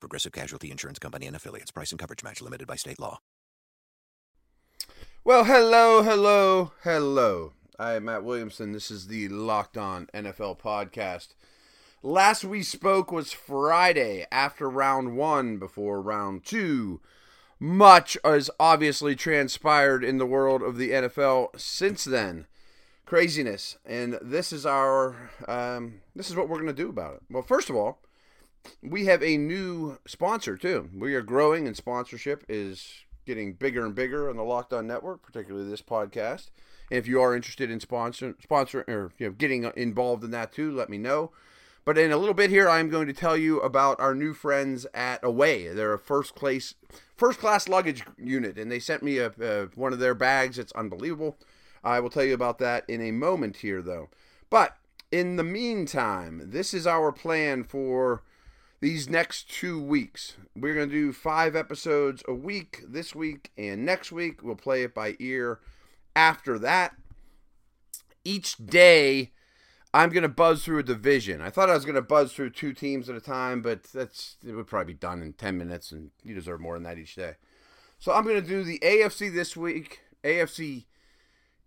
[0.00, 1.70] Progressive Casualty Insurance Company and affiliates.
[1.70, 3.20] Price and coverage match limited by state law.
[5.24, 7.52] Well, hello, hello, hello.
[7.78, 8.72] I am Matt Williamson.
[8.72, 11.34] This is the Locked On NFL podcast.
[12.02, 17.00] Last we spoke was Friday after round one, before round two.
[17.60, 22.46] Much has obviously transpired in the world of the NFL since then.
[23.04, 27.22] Craziness, and this is our um, this is what we're going to do about it.
[27.30, 28.00] Well, first of all,
[28.82, 30.88] we have a new sponsor too.
[30.94, 35.22] We are growing, and sponsorship is getting bigger and bigger on the Locked On Network,
[35.22, 36.50] particularly this podcast.
[36.90, 40.52] And if you are interested in sponsor sponsor or you know getting involved in that
[40.52, 41.32] too, let me know.
[41.84, 44.86] But in a little bit here, I'm going to tell you about our new friends
[44.92, 45.68] at Away.
[45.68, 46.74] They're a first class
[47.16, 50.58] first class luggage unit, and they sent me a, a one of their bags.
[50.58, 51.38] It's unbelievable.
[51.84, 54.08] I will tell you about that in a moment here, though.
[54.50, 54.76] But
[55.10, 58.22] in the meantime, this is our plan for
[58.80, 60.36] these next two weeks.
[60.54, 64.42] We're going to do five episodes a week this week and next week.
[64.42, 65.60] We'll play it by ear
[66.14, 66.94] after that.
[68.24, 69.32] Each day,
[69.92, 71.40] I'm going to buzz through a division.
[71.40, 74.36] I thought I was going to buzz through two teams at a time, but that's
[74.46, 77.14] it would probably be done in 10 minutes, and you deserve more than that each
[77.14, 77.34] day.
[77.98, 80.84] So I'm going to do the AFC this week, AFC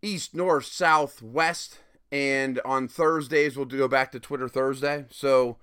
[0.01, 1.79] East, North, South, West,
[2.11, 5.05] and on Thursdays we'll go back to Twitter Thursday.
[5.09, 5.57] So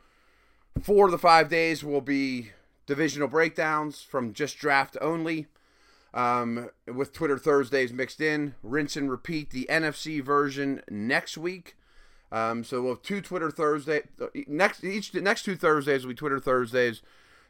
[0.80, 2.50] four of the five days will be
[2.86, 5.46] divisional breakdowns from just draft only.
[6.14, 11.76] Um, with Twitter Thursdays mixed in, rinse and repeat the NFC version next week.
[12.32, 14.02] Um, so we'll have two Twitter Thursday
[14.46, 17.02] next each next two Thursdays will be Twitter Thursdays.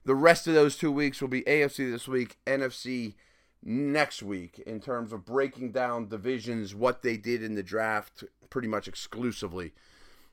[0.05, 3.15] The rest of those two weeks will be AFC this week, NFC
[3.62, 8.69] next week in terms of breaking down divisions, what they did in the draft, pretty
[8.69, 9.72] much exclusively.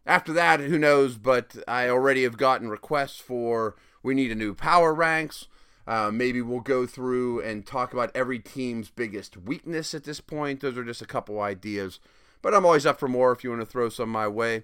[0.06, 1.18] After that, who knows?
[1.18, 5.48] But I already have gotten requests for we need a new power ranks.
[5.88, 10.62] Uh, maybe we'll go through and talk about every team's biggest weakness at this point.
[10.62, 12.00] Those are just a couple ideas,
[12.42, 14.64] but I'm always up for more if you want to throw some my way.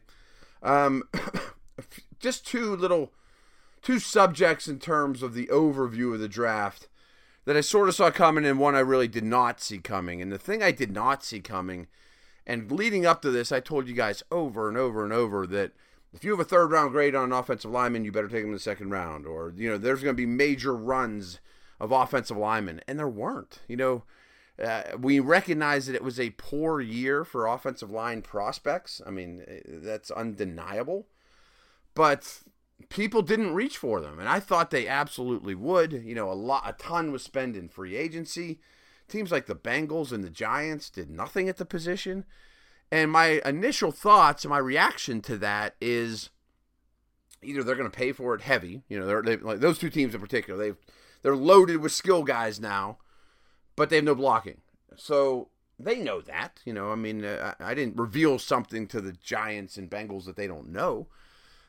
[0.64, 1.04] Um,
[2.20, 3.12] just two little,
[3.84, 6.88] two subjects in terms of the overview of the draft
[7.46, 10.22] that I sort of saw coming, and one I really did not see coming.
[10.22, 11.88] And the thing I did not see coming
[12.46, 15.72] and leading up to this, I told you guys over and over and over that
[16.14, 18.48] if you have a third round grade on an offensive lineman, you better take him
[18.48, 19.26] in the second round.
[19.26, 21.40] Or, you know, there's going to be major runs
[21.80, 22.82] of offensive linemen.
[22.88, 23.60] And there weren't.
[23.68, 24.04] You know,
[24.62, 29.02] uh, we recognize that it was a poor year for offensive line prospects.
[29.06, 31.08] I mean, eh, that's undeniable.
[31.94, 32.42] But
[32.90, 34.20] people didn't reach for them.
[34.20, 35.94] And I thought they absolutely would.
[35.94, 38.60] You know, a lot, a ton was spent in free agency.
[39.12, 42.26] Teams like the Bengals and the Giants did nothing at the position.
[42.92, 46.30] And my initial thoughts and my reaction to that is
[47.42, 50.14] either they're going to pay for it heavy, you know, they, like those two teams
[50.14, 50.60] in particular.
[50.60, 50.78] They've
[51.22, 52.98] they're loaded with skill guys now,
[53.76, 54.62] but they have no blocking.
[54.96, 56.92] So they know that, you know.
[56.92, 60.70] I mean, uh, I didn't reveal something to the Giants and Bengals that they don't
[60.70, 61.08] know.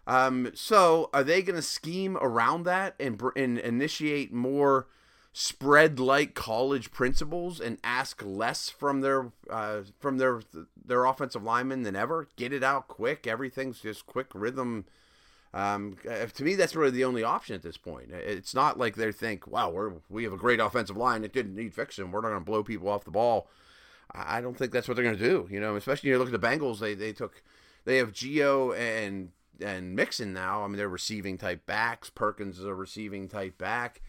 [0.07, 4.89] Um, so are they going to scheme around that and and initiate more?
[5.35, 10.43] Spread like college principles and ask less from their uh, from their
[10.85, 12.29] their offensive linemen than ever.
[12.37, 13.27] Get it out quick.
[13.27, 14.85] Everything's just quick rhythm.
[15.55, 18.11] Um, uh, to me, that's really the only option at this point.
[18.11, 21.25] It's not like they think, "Wow, we're we have a great offensive line.
[21.25, 22.11] It didn't need fixing.
[22.11, 23.49] We're not going to blow people off the ball."
[24.15, 25.49] I don't think that's what they're going to do.
[25.51, 26.79] You know, especially you look at the Bengals.
[26.79, 27.43] They they took
[27.85, 30.63] they have Gio and and Mixon now.
[30.65, 32.11] I mean, they're receiving type backs.
[32.11, 34.03] Perkins is a receiving type back.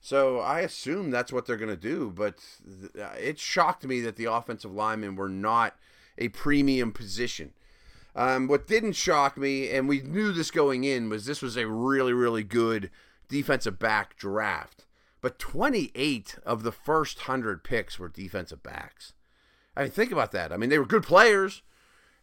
[0.00, 4.16] So I assume that's what they're going to do, but th- it shocked me that
[4.16, 5.76] the offensive linemen were not
[6.16, 7.52] a premium position.
[8.16, 11.68] Um, what didn't shock me, and we knew this going in, was this was a
[11.68, 12.90] really, really good
[13.28, 14.86] defensive back draft.
[15.20, 19.12] But 28 of the first 100 picks were defensive backs.
[19.76, 20.50] I mean, think about that.
[20.50, 21.62] I mean, they were good players.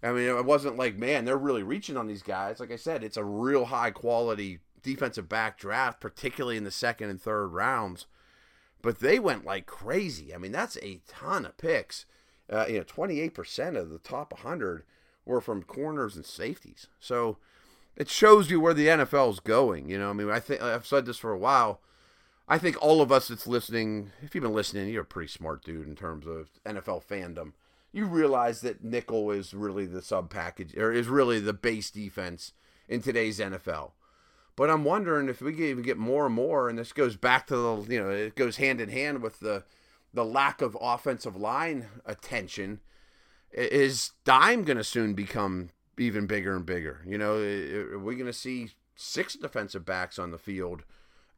[0.01, 2.59] I mean, it wasn't like, man, they're really reaching on these guys.
[2.59, 7.09] Like I said, it's a real high quality defensive back draft, particularly in the second
[7.09, 8.05] and third rounds.
[8.81, 10.33] But they went like crazy.
[10.33, 12.05] I mean, that's a ton of picks.
[12.49, 14.83] Uh, you know, 28% of the top 100
[15.25, 16.87] were from corners and safeties.
[16.99, 17.37] So
[17.95, 19.89] it shows you where the NFL is going.
[19.89, 21.81] You know, I mean, I think I've said this for a while.
[22.47, 25.65] I think all of us that's listening, if you've been listening, you're a pretty smart
[25.65, 27.53] dude in terms of NFL fandom.
[27.91, 32.53] You realize that nickel is really the sub package, or is really the base defense
[32.87, 33.91] in today's NFL.
[34.57, 37.45] But I'm wondering if we can even get more and more, and this goes back
[37.47, 39.63] to the, you know, it goes hand in hand with the
[40.13, 42.81] the lack of offensive line attention.
[43.51, 47.03] Is dime going to soon become even bigger and bigger?
[47.05, 50.83] You know, are we going to see six defensive backs on the field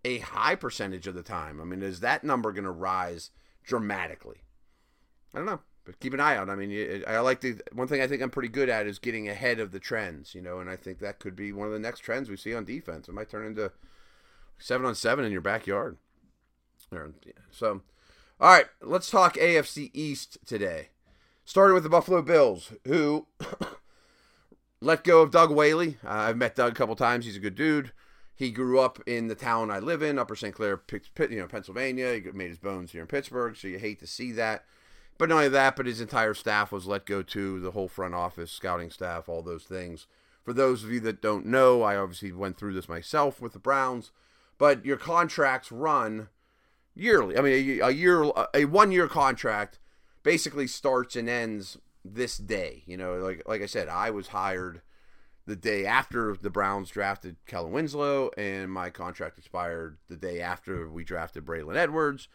[0.05, 1.59] a high percentage of the time?
[1.59, 3.31] I mean, is that number going to rise
[3.63, 4.43] dramatically?
[5.33, 5.59] I don't know,
[5.89, 6.51] but keep an eye out.
[6.51, 9.27] I mean, I like the one thing I think I'm pretty good at is getting
[9.27, 11.79] ahead of the trends, you know, and I think that could be one of the
[11.79, 13.07] next trends we see on defense.
[13.07, 13.71] It might turn into
[14.59, 15.97] seven on seven in your backyard.
[17.49, 17.81] So,
[18.39, 20.89] all right, let's talk AFC East today.
[21.43, 23.25] Starting with the Buffalo Bills, who
[24.81, 25.97] let go of Doug Whaley.
[26.05, 27.25] Uh, I've met Doug a couple times.
[27.25, 27.93] He's a good dude.
[28.35, 30.53] He grew up in the town I live in, Upper St.
[30.53, 30.79] Clair,
[31.17, 32.13] you know, Pennsylvania.
[32.13, 34.65] He made his bones here in Pittsburgh, so you hate to see that.
[35.19, 37.59] But not only that, but his entire staff was let go too.
[37.59, 40.07] The whole front office, scouting staff, all those things.
[40.43, 43.59] For those of you that don't know, I obviously went through this myself with the
[43.59, 44.11] Browns.
[44.57, 46.29] But your contracts run
[46.95, 47.37] yearly.
[47.37, 49.77] I mean, a, year, a one-year contract
[50.23, 52.83] basically starts and ends this day.
[52.85, 54.81] You know, like like I said, I was hired
[55.45, 60.89] the day after the Browns drafted Kellen Winslow, and my contract expired the day after
[60.89, 62.29] we drafted Braylon Edwards,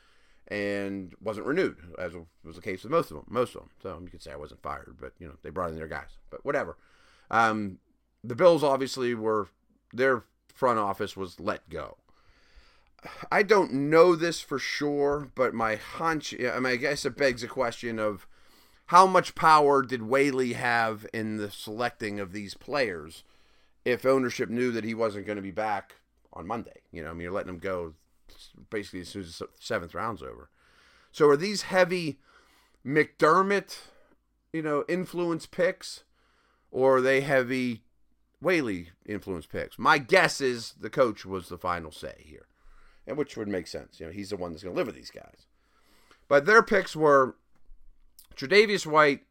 [0.49, 2.13] and wasn't renewed, as
[2.45, 3.27] was the case with most of them.
[3.29, 3.71] Most of them.
[3.83, 6.19] So you could say I wasn't fired, but you know they brought in their guys.
[6.31, 6.77] But whatever.
[7.31, 7.79] Um,
[8.23, 9.49] the Bills obviously were
[9.93, 10.25] their
[10.55, 11.97] front office was let go.
[13.31, 17.43] I don't know this for sure, but my hunch, I mean, I guess it begs
[17.43, 18.27] a question of
[18.87, 23.25] how much power did Whaley have in the selecting of these players
[23.85, 25.97] if ownership knew that he wasn't going to be back
[26.33, 26.81] on Monday?
[26.93, 27.95] You know, I mean, you're letting him go
[28.71, 30.51] basically as soon as the seventh round's over.
[31.13, 32.19] So are these heavy
[32.85, 33.79] McDermott,
[34.53, 36.05] you know, influence picks,
[36.71, 37.83] or are they heavy
[38.41, 39.79] Whaley influence picks?
[39.79, 42.47] My guess is the coach was the final say here,
[43.07, 44.01] and which would make sense.
[44.01, 45.47] You know, he's the one that's going to live with these guys.
[46.29, 47.37] But their picks were
[48.37, 49.23] Tre'Davious White,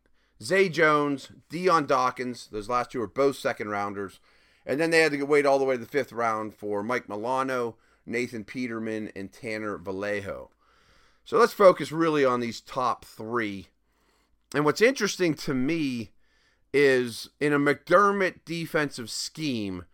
[0.41, 2.47] Zay Jones, Dion Dawkins.
[2.51, 4.19] Those last two are both second rounders.
[4.65, 7.09] And then they had to wait all the way to the fifth round for Mike
[7.09, 10.51] Milano, Nathan Peterman, and Tanner Vallejo.
[11.25, 13.67] So let's focus really on these top three.
[14.53, 16.11] And what's interesting to me
[16.73, 19.85] is in a McDermott defensive scheme,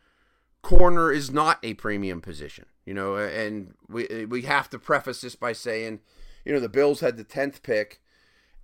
[0.61, 2.65] corner is not a premium position.
[2.85, 5.99] You know, and we eh, we have to preface this by saying,
[6.43, 8.01] you know, the Bills had the tenth pick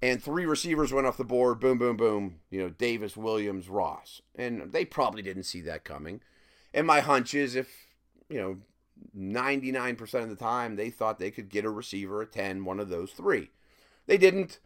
[0.01, 1.59] and three receivers went off the board.
[1.59, 2.39] Boom, boom, boom.
[2.50, 6.21] You know, Davis, Williams, Ross, and they probably didn't see that coming.
[6.74, 7.88] And my hunch is, if
[8.30, 8.57] you know,
[9.13, 12.65] ninety nine percent of the time they thought they could get a receiver at 10,
[12.65, 13.51] one of those three.
[14.07, 14.59] They didn't,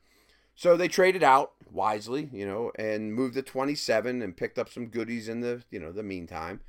[0.55, 4.69] so they traded out wisely, you know, and moved to twenty seven and picked up
[4.69, 6.61] some goodies in the you know the meantime.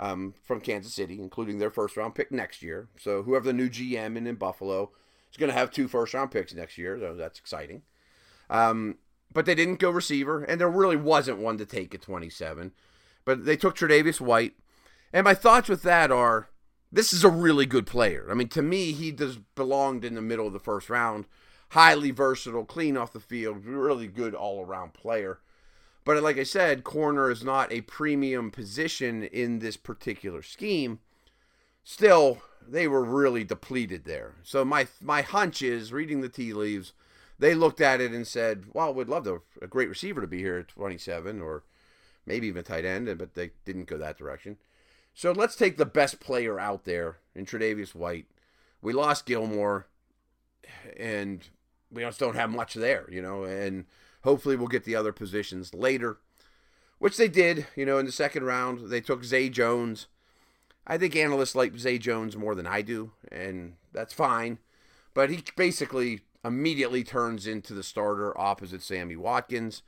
[0.00, 2.88] Um, from Kansas City, including their first round pick next year.
[2.98, 4.90] So whoever the new GM in, in Buffalo
[5.30, 6.98] is going to have two first round picks next year.
[6.98, 7.82] So that's exciting.
[8.50, 8.96] Um,
[9.32, 12.72] but they didn't go receiver, and there really wasn't one to take at 27.
[13.24, 14.54] But they took Tre'Davious White.
[15.12, 16.48] And my thoughts with that are
[16.92, 18.26] this is a really good player.
[18.30, 21.26] I mean, to me, he just belonged in the middle of the first round.
[21.70, 25.38] Highly versatile, clean off the field, really good all around player.
[26.04, 30.98] But like I said, corner is not a premium position in this particular scheme.
[31.82, 34.34] Still, they were really depleted there.
[34.42, 36.92] So my my hunch is reading the tea leaves
[37.42, 40.38] they looked at it and said, "Well, we'd love to, a great receiver to be
[40.38, 41.64] here at 27, or
[42.24, 44.58] maybe even tight end," but they didn't go that direction.
[45.14, 48.26] So let's take the best player out there in Tre'Davious White.
[48.80, 49.86] We lost Gilmore,
[50.98, 51.46] and
[51.90, 53.44] we just don't have much there, you know.
[53.44, 53.84] And
[54.24, 56.18] hopefully, we'll get the other positions later,
[56.98, 57.66] which they did.
[57.76, 60.06] You know, in the second round, they took Zay Jones.
[60.86, 64.58] I think analysts like Zay Jones more than I do, and that's fine.
[65.14, 69.82] But he basically immediately turns into the starter opposite Sammy Watkins.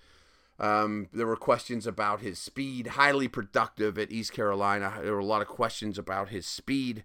[0.58, 5.00] Um, there were questions about his speed, highly productive at East Carolina.
[5.02, 7.04] There were a lot of questions about his speed.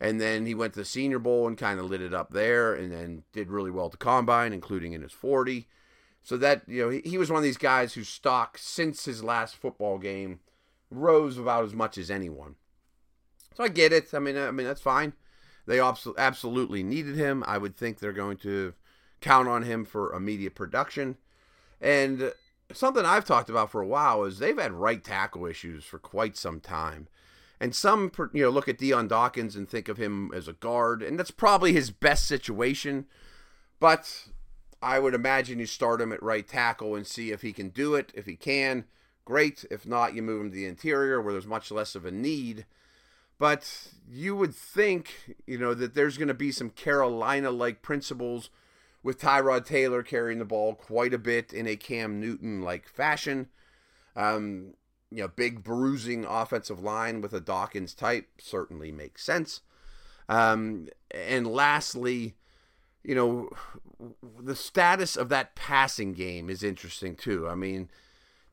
[0.00, 2.74] And then he went to the Senior Bowl and kind of lit it up there
[2.74, 5.68] and then did really well to combine, including in his 40.
[6.22, 9.22] So that, you know, he, he was one of these guys whose stock since his
[9.22, 10.40] last football game
[10.90, 12.56] rose about as much as anyone.
[13.54, 14.12] So I get it.
[14.14, 15.12] I mean, I mean that's fine.
[15.66, 17.44] They absolutely needed him.
[17.46, 18.74] I would think they're going to
[19.20, 21.16] count on him for immediate production.
[21.80, 22.32] And
[22.72, 26.36] something I've talked about for a while is they've had right tackle issues for quite
[26.36, 27.08] some time.
[27.60, 31.02] And some, you know, look at Dion Dawkins and think of him as a guard,
[31.02, 33.06] and that's probably his best situation.
[33.78, 34.28] But
[34.82, 37.94] I would imagine you start him at right tackle and see if he can do
[37.94, 38.12] it.
[38.14, 38.84] If he can,
[39.26, 39.66] great.
[39.70, 42.64] If not, you move him to the interior where there's much less of a need.
[43.38, 48.48] But you would think, you know, that there's going to be some Carolina like principles
[49.02, 53.48] with Tyrod Taylor carrying the ball quite a bit in a Cam Newton like fashion.
[54.16, 54.74] Um,
[55.10, 59.60] you know, big bruising offensive line with a Dawkins type certainly makes sense.
[60.28, 62.34] Um, and lastly,
[63.02, 63.50] you know,
[64.38, 67.48] the status of that passing game is interesting too.
[67.48, 67.88] I mean,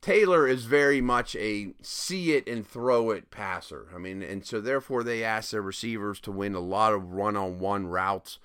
[0.02, 3.88] Taylor is very much a see it and throw it passer.
[3.94, 7.36] I mean, and so therefore they ask their receivers to win a lot of run
[7.36, 8.40] on one routes.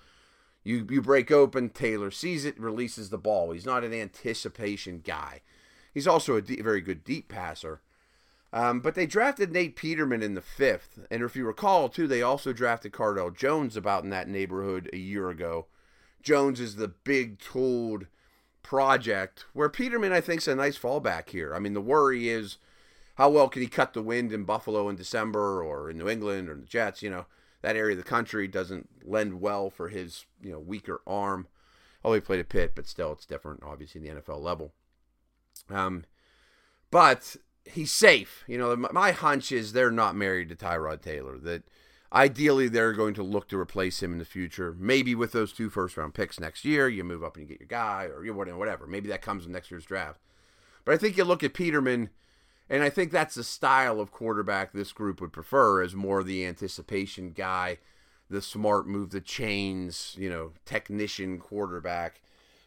[0.64, 3.50] You you break open, Taylor sees it, releases the ball.
[3.50, 5.42] He's not an anticipation guy.
[5.92, 7.81] He's also a very good deep passer.
[8.54, 12.21] Um, but they drafted Nate Peterman in the fifth, and if you recall too, they
[12.21, 15.66] also drafted Cardale Jones about in that neighborhood a year ago.
[16.23, 18.07] Jones is the big tooled
[18.62, 21.54] project where Peterman I think is a nice fallback here.
[21.54, 22.59] I mean the worry is
[23.16, 26.49] how well can he cut the wind in Buffalo in December or in New England
[26.49, 27.26] or the Jets, you know,
[27.62, 31.47] that area of the country doesn't lend well for his, you know, weaker arm.
[32.04, 34.73] Although he played a Pitt, but still it's different obviously in the NFL level.
[35.71, 36.04] Um
[36.90, 38.45] but he's safe.
[38.47, 41.38] You know, my hunch is they're not married to Tyrod Taylor.
[41.38, 41.62] That
[42.14, 44.76] Ideally, they're going to look to replace him in the future.
[44.78, 47.61] Maybe with those two first round picks next year, you move up and you get
[47.61, 48.87] your guy, or you whatever.
[48.87, 50.21] Maybe that comes in next year's draft.
[50.85, 52.11] But I think you look at Peterman,
[52.73, 56.47] and I think that's the style of quarterback this group would prefer as more the
[56.47, 57.76] anticipation guy,
[58.31, 62.23] the smart move the chains, you know, technician quarterback.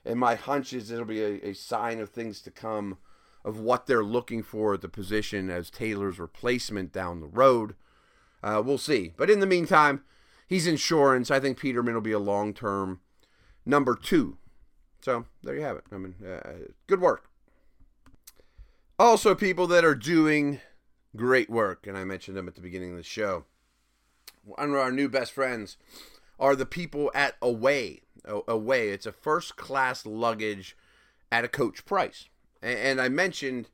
[0.06, 3.00] And my hunch is it'll be a, a sign of things to come
[3.44, 7.74] of what they're looking for at the position as Taylor's replacement down the road.
[8.44, 9.14] Uh, we'll see.
[9.18, 10.04] But in the meantime,
[10.48, 11.32] he's insurance.
[11.32, 13.00] I think Peterman will be a long term
[13.66, 14.38] number two.
[15.02, 15.86] So there you have it.
[15.92, 17.28] I mean, uh, good work.
[18.98, 20.62] Also, people that are doing
[21.18, 23.44] great work, and I mentioned them at the beginning of the show.
[24.44, 25.76] One of our new best friends
[26.40, 28.02] are the people at Away.
[28.26, 30.78] Away, it's a first class luggage
[31.30, 32.30] at a coach price.
[32.62, 33.70] And I mentioned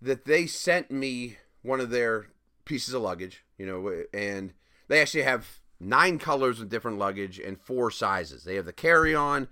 [0.00, 2.28] that they sent me one of their
[2.64, 4.54] pieces of luggage, you know, and
[4.88, 8.44] they actually have nine colors of different luggage and four sizes.
[8.44, 9.48] They have the carry on,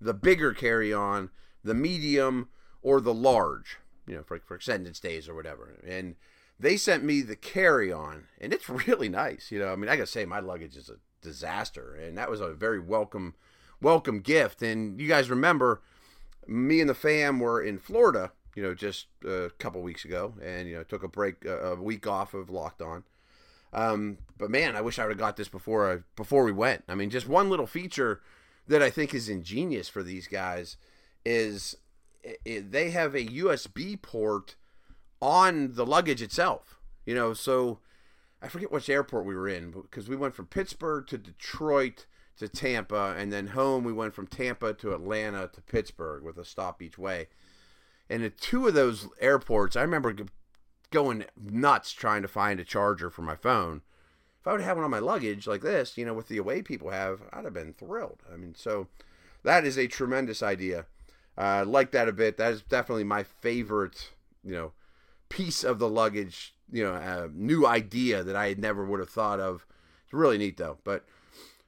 [0.00, 1.28] the bigger carry on,
[1.62, 2.48] the medium,
[2.82, 5.80] or the large, you know, for, for extended stays or whatever.
[5.86, 6.16] And
[6.58, 9.50] they sent me the carry on, and it's really nice.
[9.50, 12.40] You know, I mean, I gotta say, my luggage is a disaster, and that was
[12.40, 13.34] a very welcome,
[13.80, 14.62] welcome gift.
[14.62, 15.82] And you guys remember,
[16.46, 20.68] me and the fam were in Florida you know, just a couple weeks ago, and
[20.68, 23.04] you know, took a break, a week off of Locked On.
[23.72, 26.84] Um, but man, I wish I would have got this before I, before we went.
[26.88, 28.20] I mean, just one little feature
[28.68, 30.76] that I think is ingenious for these guys
[31.24, 31.76] is
[32.44, 34.56] it, they have a USB port
[35.20, 36.80] on the luggage itself.
[37.04, 37.80] You know, so
[38.42, 42.06] I forget which airport we were in because we went from Pittsburgh to Detroit
[42.38, 46.44] to Tampa, and then home we went from Tampa to Atlanta to Pittsburgh with a
[46.44, 47.28] stop each way.
[48.10, 50.14] And at two of those airports, I remember
[50.90, 53.82] going nuts trying to find a charger for my phone.
[54.40, 56.60] If I would have one on my luggage like this, you know, with the away
[56.60, 58.22] people have, I'd have been thrilled.
[58.32, 58.88] I mean, so
[59.42, 60.86] that is a tremendous idea.
[61.36, 62.36] I uh, like that a bit.
[62.36, 64.12] That is definitely my favorite,
[64.44, 64.72] you know,
[65.28, 69.40] piece of the luggage, you know, uh, new idea that I never would have thought
[69.40, 69.66] of.
[70.04, 70.78] It's really neat though.
[70.84, 71.04] But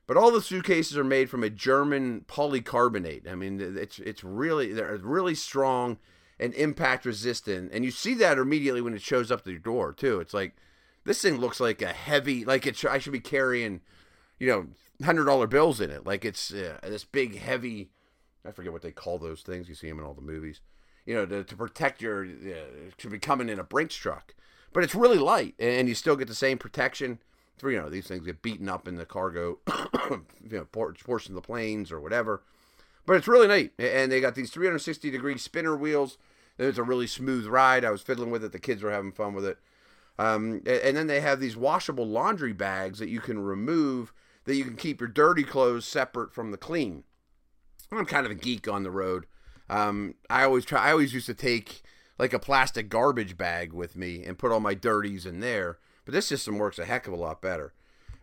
[0.07, 3.29] but all the suitcases are made from a German polycarbonate.
[3.29, 5.99] I mean, it's it's really they're really strong
[6.39, 7.73] and impact resistant.
[7.73, 10.21] And you see that immediately when it shows up to your door too.
[10.21, 10.55] It's like
[11.05, 12.85] this thing looks like a heavy, like it.
[12.85, 13.81] I should be carrying,
[14.39, 14.67] you know,
[15.05, 16.07] hundred dollar bills in it.
[16.07, 17.91] Like it's uh, this big heavy.
[18.47, 19.69] I forget what they call those things.
[19.69, 20.61] You see them in all the movies.
[21.05, 24.35] You know, to, to protect your, uh, should be coming in a Brinks truck,
[24.73, 27.21] but it's really light, and you still get the same protection.
[27.59, 29.59] For you know, these things get beaten up in the cargo,
[30.11, 32.43] you know, portion of the planes or whatever.
[33.07, 33.73] But it's really neat.
[33.79, 36.19] And they got these 360 degree spinner wheels.
[36.59, 37.85] It's a really smooth ride.
[37.85, 38.53] I was fiddling with it.
[38.53, 39.59] The kids were having fun with it.
[40.19, 44.13] Um, and then they have these washable laundry bags that you can remove
[44.45, 47.05] that you can keep your dirty clothes separate from the clean.
[47.93, 49.27] I'm kind of a geek on the road.
[49.69, 50.89] Um, I always try.
[50.89, 51.83] I always used to take
[52.19, 55.79] like a plastic garbage bag with me and put all my dirties in there.
[56.05, 57.75] But this system works a heck of a lot better.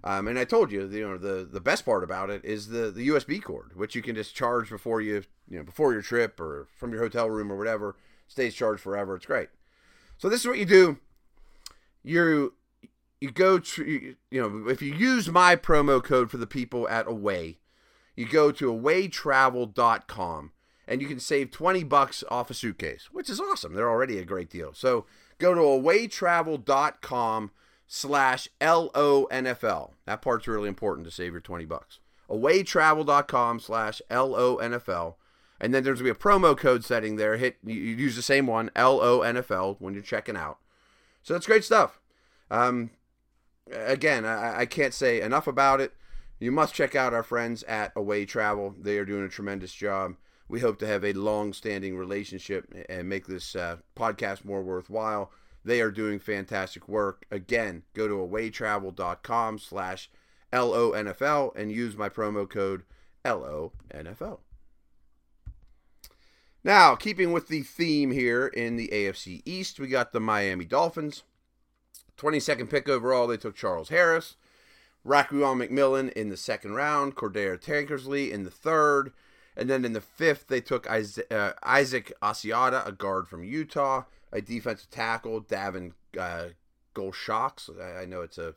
[0.06, 2.92] Um, and I told you, you know, the the best part about it is the
[2.92, 6.40] the USB cord, which you can just charge before you you know before your trip
[6.40, 7.96] or from your hotel room or whatever.
[8.28, 9.16] Stays charged forever.
[9.16, 9.50] It's great.
[10.18, 10.98] So this is what you do.
[12.04, 12.54] You
[13.22, 17.08] you go to you know if you use my promo code for the people at
[17.08, 17.60] Away,
[18.16, 20.52] you go to awaytravel.com
[20.88, 23.74] and you can save 20 bucks off a suitcase, which is awesome.
[23.74, 24.74] They're already a great deal.
[24.74, 25.06] So
[25.40, 27.52] go to awaytravel.com
[27.88, 29.92] slash LONFL.
[30.06, 32.00] That part's really important to save your 20 bucks.
[32.30, 35.16] Awaytravel.com slash LONFL.
[35.60, 37.38] And then there's going to be a promo code setting there.
[37.38, 40.58] Hit you use the same one, LONFL, when you're checking out.
[41.22, 42.02] So that's great stuff.
[42.52, 42.90] Um,
[43.72, 45.94] again, I, I can't say enough about it.
[46.40, 48.76] You must check out our friends at Away Travel.
[48.80, 50.16] They are doing a tremendous job.
[50.50, 55.32] We hope to have a long standing relationship and make this uh, podcast more worthwhile.
[55.66, 57.26] They are doing fantastic work.
[57.32, 60.10] Again, go to awaytravel.com slash
[60.52, 62.84] LONFL and use my promo code
[63.24, 64.40] LONFL.
[66.64, 71.24] Now, keeping with the theme here in the AFC East, we got the Miami Dolphins.
[72.18, 74.36] 22nd pick overall, they took Charles Harris.
[75.06, 79.12] Raekwon McMillan in the second round, Cordrea Tankersley in the third,
[79.56, 84.04] and then in the fifth, they took Isaac, uh, Isaac Asiata, a guard from Utah,
[84.32, 86.50] a defensive tackle, Davin uh,
[86.96, 87.70] Golshox.
[88.02, 88.56] I know it's a,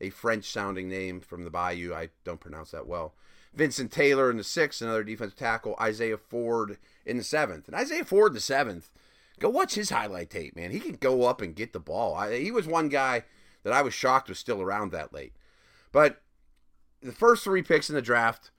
[0.00, 1.94] a French sounding name from the Bayou.
[1.94, 3.14] I don't pronounce that well.
[3.54, 7.68] Vincent Taylor in the sixth, another defensive tackle, Isaiah Ford in the seventh.
[7.68, 8.90] And Isaiah Ford in the seventh,
[9.38, 10.72] go watch his highlight tape, man.
[10.72, 12.14] He can go up and get the ball.
[12.14, 13.24] I, he was one guy
[13.62, 15.34] that I was shocked was still around that late.
[15.94, 16.20] But
[17.00, 18.50] the first three picks in the draft,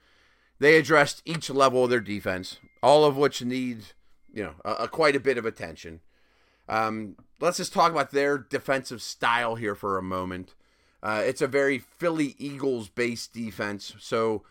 [0.58, 3.88] they addressed each level of their defense, all of which need,
[4.34, 6.00] you know, a, a quite a bit of attention.
[6.70, 10.56] Um, let's just talk about their defensive style here for a moment.
[11.04, 13.94] Uh, it's a very Philly Eagles based defense.
[14.00, 14.44] So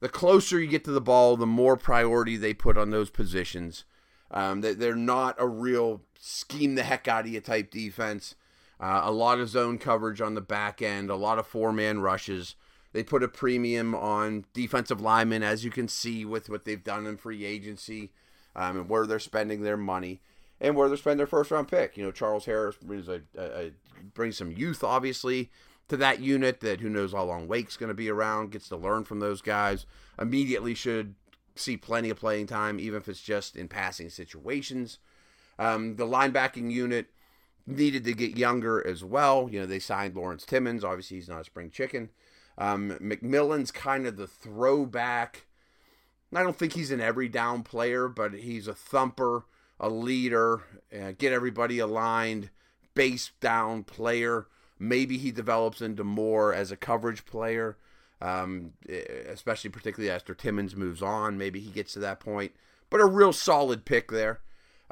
[0.00, 3.84] the closer you get to the ball, the more priority they put on those positions.
[4.32, 8.34] Um, they're not a real scheme the heck out of you type defense.
[8.82, 12.00] Uh, a lot of zone coverage on the back end, a lot of four man
[12.00, 12.56] rushes.
[12.92, 17.06] They put a premium on defensive linemen, as you can see with what they've done
[17.06, 18.10] in free agency
[18.56, 20.20] um, and where they're spending their money
[20.60, 21.96] and where they're spending their first round pick.
[21.96, 23.70] You know, Charles Harris brings, a, a, a,
[24.14, 25.52] brings some youth, obviously,
[25.86, 28.76] to that unit that who knows how long Wake's going to be around, gets to
[28.76, 29.86] learn from those guys,
[30.20, 31.14] immediately should
[31.54, 34.98] see plenty of playing time, even if it's just in passing situations.
[35.56, 37.06] Um, the linebacking unit
[37.66, 39.48] needed to get younger as well.
[39.50, 40.84] You know, they signed Lawrence Timmons.
[40.84, 42.10] Obviously, he's not a spring chicken.
[42.58, 45.46] Um, McMillan's kind of the throwback.
[46.34, 49.44] I don't think he's an every down player, but he's a thumper,
[49.78, 50.62] a leader,
[50.94, 52.50] uh, get everybody aligned,
[52.94, 54.46] base down player.
[54.78, 57.76] Maybe he develops into more as a coverage player,
[58.20, 61.38] um, especially particularly after Timmons moves on.
[61.38, 62.52] Maybe he gets to that point.
[62.88, 64.40] But a real solid pick there.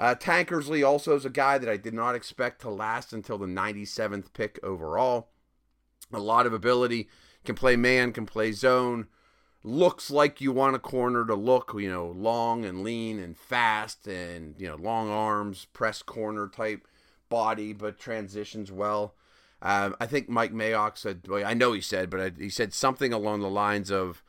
[0.00, 3.46] Uh, Tankersley also is a guy that I did not expect to last until the
[3.46, 5.28] 97th pick overall.
[6.10, 7.10] A lot of ability,
[7.44, 9.08] can play man, can play zone.
[9.62, 14.06] Looks like you want a corner to look, you know, long and lean and fast
[14.06, 16.88] and, you know, long arms, press corner type
[17.28, 19.14] body, but transitions well.
[19.60, 22.72] Um, I think Mike Mayock said, well, I know he said, but I, he said
[22.72, 24.22] something along the lines of,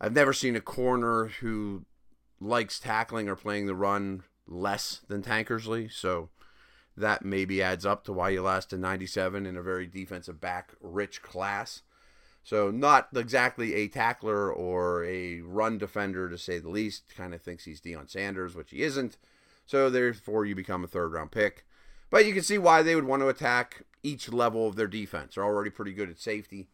[0.00, 1.84] I've never seen a corner who
[2.40, 5.90] likes tackling or playing the run less than Tankersley.
[5.92, 6.30] So
[6.96, 11.22] that maybe adds up to why you lasted 97 in a very defensive back rich
[11.22, 11.82] class.
[12.42, 17.14] So not exactly a tackler or a run defender to say the least.
[17.16, 19.16] Kind of thinks he's Deion Sanders, which he isn't.
[19.66, 21.64] So therefore you become a third round pick.
[22.10, 25.34] But you can see why they would want to attack each level of their defense.
[25.34, 26.68] They're already pretty good at safety.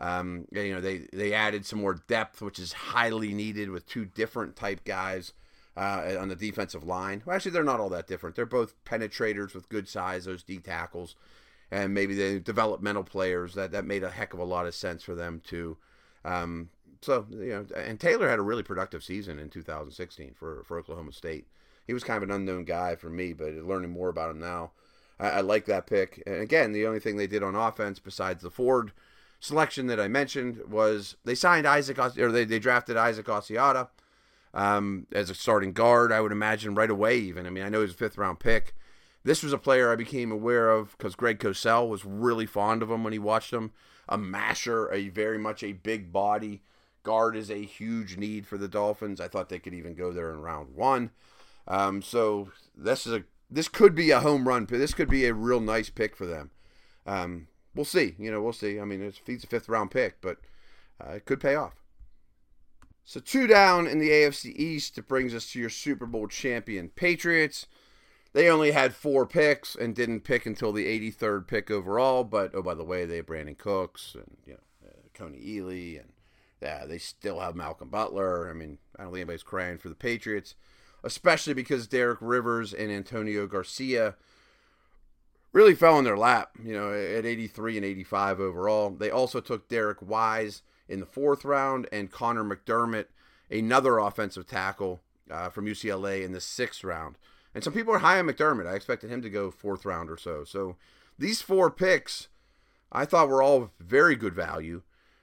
[0.00, 4.06] Um, you know they they added some more depth, which is highly needed with two
[4.06, 5.34] different type guys
[5.76, 7.22] uh, on the defensive line.
[7.24, 8.36] Well, actually, they're not all that different.
[8.36, 11.14] They're both penetrators with good size, those D tackles,
[11.70, 13.54] and maybe the developmental players.
[13.54, 15.76] That that made a heck of a lot of sense for them too.
[16.24, 16.70] Um,
[17.02, 21.12] so you know, and Taylor had a really productive season in 2016 for for Oklahoma
[21.12, 21.46] State.
[21.86, 24.72] He was kind of an unknown guy for me, but learning more about him now,
[25.18, 26.22] I, I like that pick.
[26.26, 28.92] And again, the only thing they did on offense besides the Ford
[29.40, 33.88] selection that I mentioned was they signed Isaac or they, they drafted Isaac Asiata
[34.54, 36.12] um, as a starting guard.
[36.12, 37.18] I would imagine right away.
[37.18, 38.74] Even I mean, I know he's a fifth round pick.
[39.22, 42.90] This was a player I became aware of because Greg Cosell was really fond of
[42.90, 43.72] him when he watched him.
[44.08, 46.62] A masher, a very much a big body
[47.02, 49.20] guard is a huge need for the Dolphins.
[49.20, 51.10] I thought they could even go there in round one.
[51.68, 54.66] Um, so this is a this could be a home run.
[54.66, 56.50] This could be a real nice pick for them.
[57.06, 58.14] Um, we'll see.
[58.18, 58.78] You know, we'll see.
[58.78, 60.38] I mean, it's, it's a fifth round pick, but
[61.04, 61.79] uh, it could pay off.
[63.10, 64.96] So two down in the AFC East.
[64.96, 67.66] It brings us to your Super Bowl champion Patriots.
[68.34, 72.22] they only had four picks and didn't pick until the 83rd pick overall.
[72.22, 75.98] But oh, by the way, they have Brandin Cooks and you know uh, Kony Ealy,
[75.98, 76.10] and
[76.62, 78.48] yeah, they still have Malcolm Butler.
[78.48, 80.54] I mean, I don't think anybody's crying for the Patriots,
[81.02, 84.14] especially because Derek Rivers and Antonio Garcia
[85.52, 86.52] really fell in their lap.
[86.64, 88.90] You know, at 83 and 85 overall.
[88.90, 93.06] They also took Derek Wise in the fourth round and Connor McDermott,
[93.50, 95.00] another offensive tackle
[95.30, 97.16] uh, from UCLA, in the sixth round.
[97.54, 98.66] And some people are high on McDermott.
[98.66, 100.44] I expected him to go fourth round or so.
[100.44, 100.76] So
[101.18, 102.28] these four picks,
[102.92, 104.82] I thought were all very good value.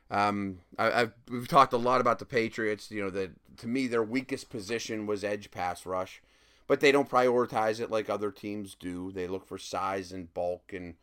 [0.10, 2.90] Um, I, have we've talked a lot about the Patriots.
[2.90, 6.22] You know that to me their weakest position was edge pass rush,
[6.66, 9.12] but they don't prioritize it like other teams do.
[9.12, 10.96] They look for size and bulk, and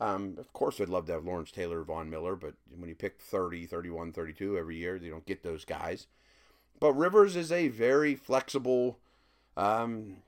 [0.00, 3.20] um, of course I'd love to have Lawrence Taylor, Von Miller, but when you pick
[3.20, 6.06] 30, 31, 32 every year, you don't get those guys.
[6.78, 8.98] But Rivers is a very flexible,
[9.56, 10.18] um,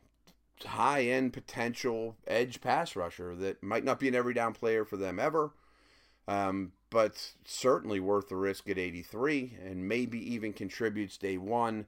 [0.64, 4.96] high end potential edge pass rusher that might not be an every down player for
[4.96, 5.52] them ever,
[6.26, 11.86] um, but certainly worth the risk at 83 and maybe even contributes day one,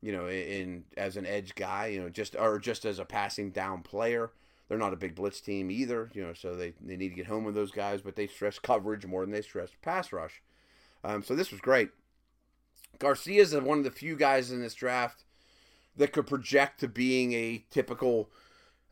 [0.00, 3.50] you know, in as an edge guy, you know, just or just as a passing
[3.50, 4.30] down player.
[4.68, 7.26] They're not a big blitz team either, you know, so they, they need to get
[7.26, 10.42] home with those guys, but they stress coverage more than they stress pass rush.
[11.04, 11.90] Um, so this was great.
[12.98, 15.24] Garcia is one of the few guys in this draft
[15.96, 18.30] that could project to being a typical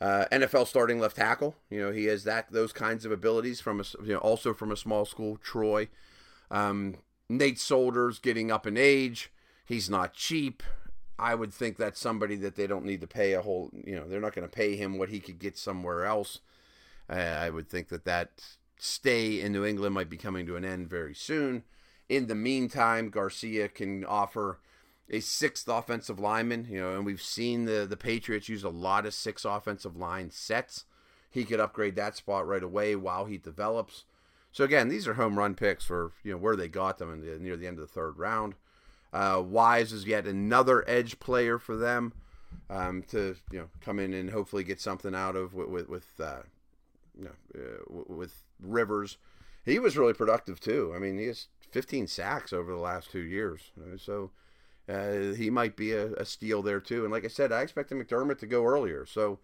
[0.01, 1.57] uh, NFL starting left tackle.
[1.71, 4.71] You know, he has that those kinds of abilities from a, you know, also from
[4.71, 5.89] a small school, Troy.
[6.51, 6.97] Um,
[7.29, 9.33] Nate Solder's getting up in age.
[9.65, 10.63] He's not cheap.
[11.19, 13.71] I would think that's somebody that they don't need to pay a whole.
[13.73, 16.41] You know, they're not going to pay him what he could get somewhere else.
[17.09, 18.43] Uh, I would think that that
[18.79, 21.65] stay in New England might be coming to an end very soon.
[22.09, 24.59] In the meantime, Garcia can offer
[25.09, 29.07] a sixth offensive lineman, you know, and we've seen the the Patriots use a lot
[29.07, 30.85] of six offensive line sets.
[31.31, 34.05] He could upgrade that spot right away while he develops.
[34.53, 37.21] So again, these are home run picks for you know where they got them in
[37.21, 38.55] the, near the end of the third round.
[39.15, 42.13] Uh, Wise is yet another edge player for them
[42.69, 46.21] um, to you know come in and hopefully get something out of with with, with
[46.21, 46.43] uh,
[47.17, 49.17] you know uh, with Rivers.
[49.65, 50.93] He was really productive too.
[50.95, 53.73] I mean, he has 15 sacks over the last two years.
[53.97, 54.31] So
[54.89, 57.05] uh, he might be a, a, steal there too.
[57.05, 59.07] And like I said, I expected McDermott to go earlier.
[59.07, 59.39] So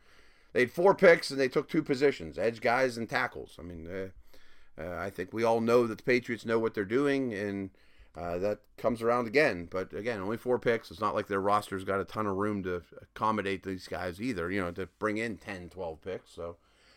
[0.52, 3.56] they had four picks and they took two positions: edge guys and tackles.
[3.58, 6.84] I mean, uh, uh, I think we all know that the Patriots know what they're
[6.84, 7.70] doing, and
[8.16, 9.68] uh, that comes around again.
[9.70, 10.90] But again, only four picks.
[10.90, 14.50] It's not like their roster's got a ton of room to accommodate these guys either.
[14.50, 16.32] You know, to bring in 10, 12 picks.
[16.32, 16.56] So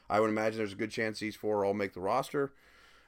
[0.09, 2.51] I would imagine there's a good chance these four all make the roster.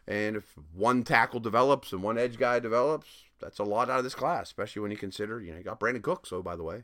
[0.08, 4.04] And if one tackle develops and one edge guy develops, that's a lot out of
[4.04, 6.64] this class, especially when you consider, you know, you got Brandin Cooks, so by the
[6.64, 6.84] way.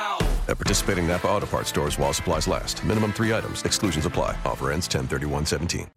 [0.51, 2.83] At participating Napa Auto Parts stores while supplies last.
[2.83, 3.63] Minimum three items.
[3.63, 4.37] Exclusions apply.
[4.43, 5.07] Offer ends 10
[5.45, 5.89] 17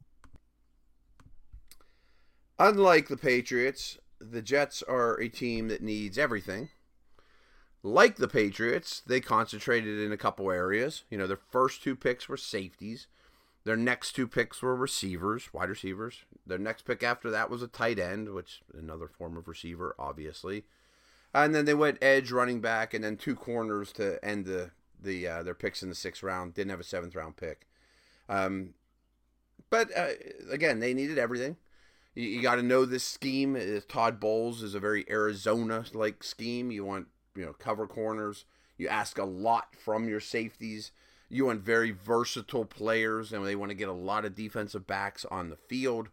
[2.60, 6.68] Unlike the Patriots, the Jets are a team that needs everything.
[7.82, 11.02] Like the Patriots, they concentrated in a couple areas.
[11.10, 13.08] You know, their first two picks were safeties.
[13.64, 16.20] Their next two picks were receivers, wide receivers.
[16.46, 20.62] Their next pick after that was a tight end, which another form of receiver, obviously.
[21.34, 24.70] And then they went edge, running back, and then two corners to end the
[25.02, 26.54] the uh, their picks in the sixth round.
[26.54, 27.66] Didn't have a seventh round pick.
[28.28, 28.74] Um,
[29.70, 30.10] but uh,
[30.50, 31.56] again, they needed everything.
[32.14, 33.56] You, you got to know this scheme.
[33.56, 36.70] Uh, Todd Bowles is a very Arizona like scheme.
[36.70, 38.44] You want you know cover corners.
[38.78, 40.92] You ask a lot from your safeties.
[41.28, 45.24] You want very versatile players, and they want to get a lot of defensive backs
[45.24, 46.08] on the field.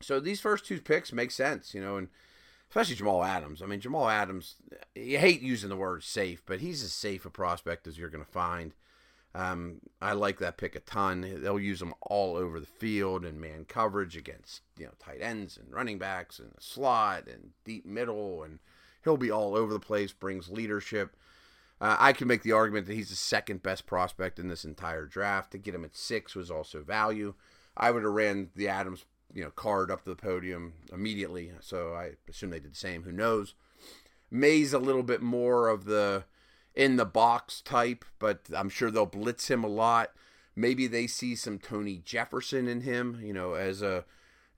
[0.00, 2.08] So these first two picks make sense, you know, and
[2.68, 3.62] especially Jamal Adams.
[3.62, 4.56] I mean, Jamal Adams,
[4.94, 8.24] you hate using the word safe, but he's as safe a prospect as you're going
[8.24, 8.74] to find.
[9.34, 11.42] Um, I like that pick a ton.
[11.42, 15.58] They'll use him all over the field and man coverage against you know tight ends
[15.58, 18.60] and running backs and the slot and deep middle, and
[19.04, 20.12] he'll be all over the place.
[20.12, 21.14] Brings leadership.
[21.78, 25.04] Uh, I can make the argument that he's the second best prospect in this entire
[25.04, 25.52] draft.
[25.52, 27.34] To get him at six was also value.
[27.76, 31.52] I would have ran the Adams, you know, card up to the podium immediately.
[31.60, 33.02] So I assume they did the same.
[33.02, 33.54] Who knows?
[34.30, 36.24] Maye's a little bit more of the
[36.74, 40.10] in the box type, but I'm sure they'll blitz him a lot.
[40.54, 44.04] Maybe they see some Tony Jefferson in him, you know, as a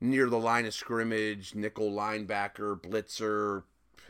[0.01, 3.63] near the line of scrimmage, nickel linebacker, blitzer,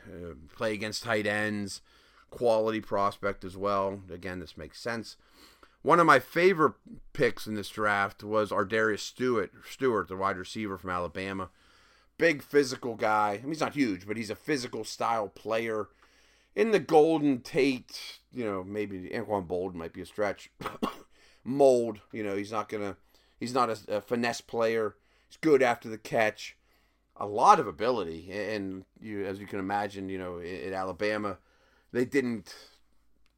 [0.08, 1.82] uh, play against tight ends,
[2.30, 4.02] quality prospect as well.
[4.12, 5.18] Again, this makes sense.
[5.82, 6.74] One of my favorite
[7.14, 11.50] picks in this draft was Ardarius Stewart, Stewart, the wide receiver from Alabama.
[12.18, 13.32] Big physical guy.
[13.32, 15.88] I mean, he's not huge, but he's a physical style player.
[16.54, 20.52] In the Golden Tate, you know, maybe Anquan Bold might be a stretch.
[21.46, 22.98] Mold, you know, he's not gonna,
[23.40, 24.96] he's not a, a finesse player.
[25.30, 26.58] He's good after the catch.
[27.16, 31.38] A lot of ability, and you, as you can imagine, you know, at Alabama,
[31.92, 32.54] they didn't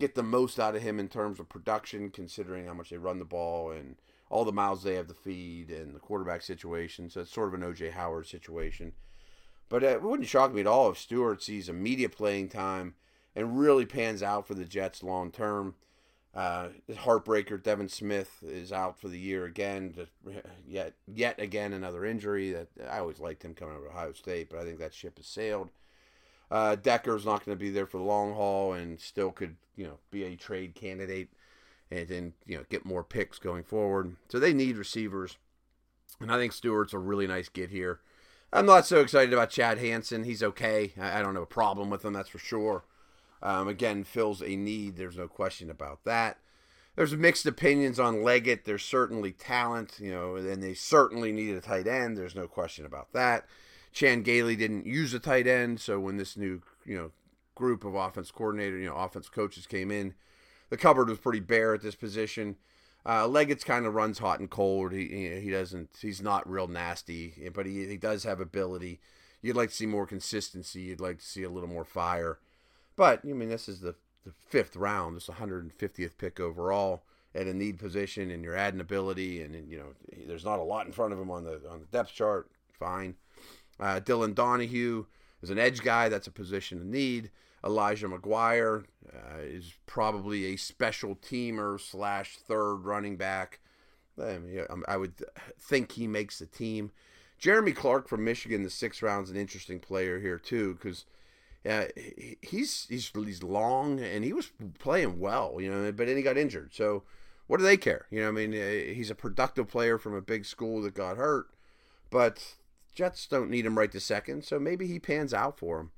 [0.01, 3.19] get the most out of him in terms of production, considering how much they run
[3.19, 3.95] the ball and
[4.29, 7.09] all the miles they have to feed and the quarterback situation.
[7.09, 8.93] So it's sort of an OJ Howard situation.
[9.69, 12.95] But it wouldn't shock me at all if Stewart sees immediate playing time
[13.35, 15.75] and really pans out for the Jets long term.
[16.33, 19.93] Uh, heartbreaker Devin Smith is out for the year again.
[19.93, 20.11] Just
[20.67, 22.51] yet, yet again, another injury.
[22.51, 25.17] That I always liked him coming out of Ohio State, but I think that ship
[25.17, 25.69] has sailed.
[26.51, 29.85] Uh, Decker's not going to be there for the long haul, and still could you
[29.85, 31.29] know be a trade candidate,
[31.89, 34.17] and then you know get more picks going forward.
[34.29, 35.37] So they need receivers,
[36.19, 38.01] and I think Stewart's a really nice get here.
[38.53, 40.25] I'm not so excited about Chad Hansen.
[40.25, 40.91] He's okay.
[40.99, 42.83] I, I don't have a problem with him, that's for sure.
[43.41, 44.97] Um, again, fills a need.
[44.97, 46.37] There's no question about that.
[46.95, 48.65] There's mixed opinions on Leggett.
[48.65, 52.17] There's certainly talent, you know, and they certainly need a tight end.
[52.17, 53.45] There's no question about that.
[53.91, 57.11] Chan Gailey didn't use a tight end, so when this new, you know,
[57.55, 60.13] group of offense coordinator, you know, offense coaches came in,
[60.69, 62.55] the cupboard was pretty bare at this position.
[63.05, 64.93] Uh, Leggett's kind of runs hot and cold.
[64.93, 65.89] He he doesn't.
[65.99, 68.99] He's not real nasty, but he he does have ability.
[69.41, 70.81] You'd like to see more consistency.
[70.81, 72.39] You'd like to see a little more fire.
[72.95, 75.17] But I mean, this is the the fifth round.
[75.17, 79.77] This 150th pick overall at a need position, and you're adding ability, and, and you
[79.79, 79.93] know
[80.27, 82.51] there's not a lot in front of him on the on the depth chart.
[82.77, 83.15] Fine.
[83.81, 85.05] Uh, Dylan Donahue
[85.41, 86.07] is an edge guy.
[86.07, 87.31] That's a position of need.
[87.63, 93.59] Elijah McGuire uh, is probably a special teamer slash third running back.
[94.21, 95.13] I, mean, I would
[95.59, 96.91] think he makes the team.
[97.37, 101.05] Jeremy Clark from Michigan, the sixth round, is an interesting player here too because
[101.63, 106.37] he's he's he's long and he was playing well, you know, but then he got
[106.37, 106.73] injured.
[106.73, 107.03] So
[107.47, 108.05] what do they care?
[108.11, 111.17] You know, I mean, uh, he's a productive player from a big school that got
[111.17, 111.47] hurt,
[112.09, 112.55] but
[112.93, 115.91] Jets don't need him right this second, so maybe he pans out for him.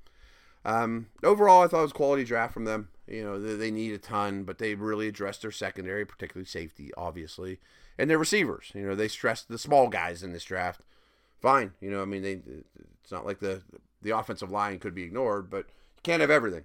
[0.64, 2.88] Um, overall, I thought it was quality draft from them.
[3.06, 6.90] You know, they, they, need a ton, but they really addressed their secondary, particularly safety,
[6.96, 7.60] obviously,
[7.98, 8.72] and their receivers.
[8.74, 10.80] You know, they stressed the small guys in this draft.
[11.40, 12.40] Fine, you know, I mean, they
[13.02, 13.62] it's not like the
[14.00, 16.64] the offensive line could be ignored, but you can't have everything.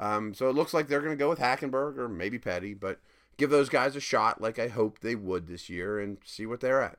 [0.00, 2.98] Um, so it looks like they're going to go with Hackenberg or maybe Petty, but
[3.36, 6.60] give those guys a shot, like I hoped they would this year, and see what
[6.60, 6.98] they're at.